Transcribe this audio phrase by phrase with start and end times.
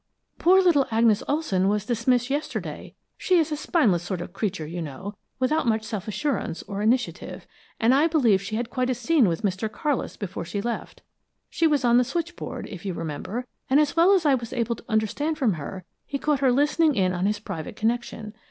[0.39, 2.95] "Poor little Agnes Olson was dismissed yesterday.
[3.19, 7.45] She is a spineless sort of creature, you know, without much self assurance, or initiative,
[7.79, 9.69] and I believe she had quite a scene with Mr.
[9.69, 11.03] Carlis before she left.
[11.51, 14.75] She was on the switchboard, if you remember, and as well as I was able
[14.75, 18.33] to understand from her, he caught her listening in on his private connection.